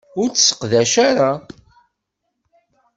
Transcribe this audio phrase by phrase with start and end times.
[0.21, 1.31] Ur t-sseqdaceɣ ara.